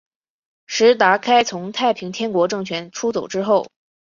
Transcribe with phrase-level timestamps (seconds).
[0.65, 3.67] 石达开从太平天国政权出走之后。